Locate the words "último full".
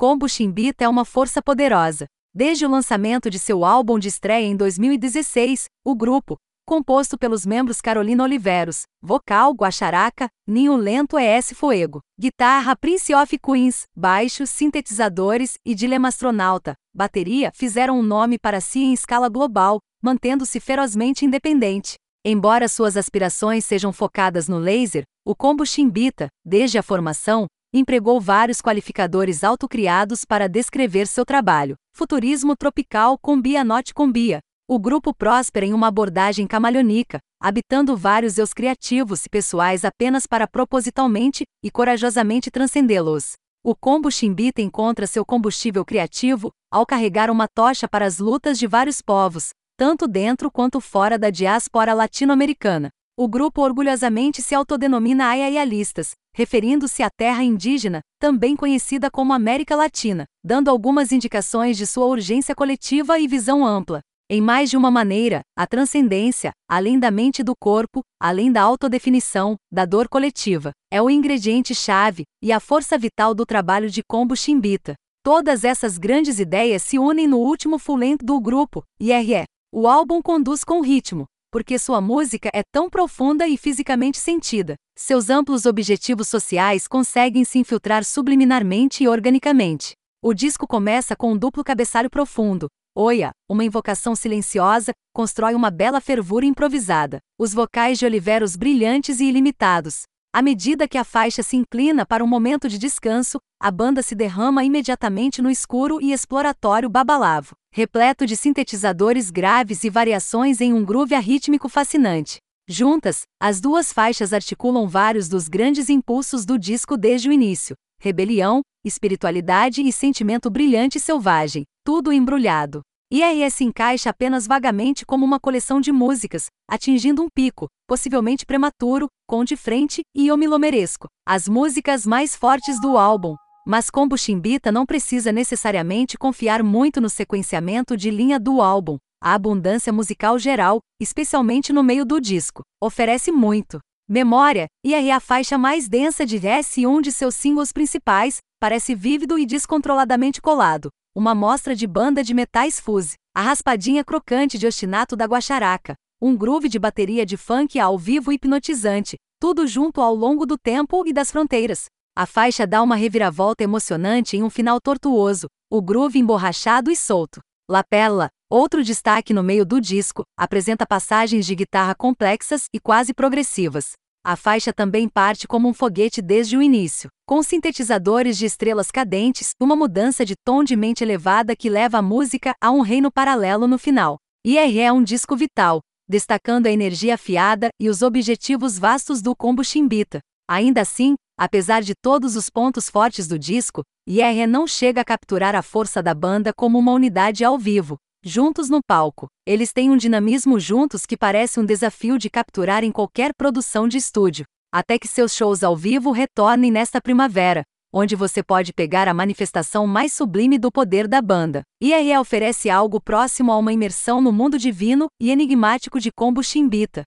77.38-77.98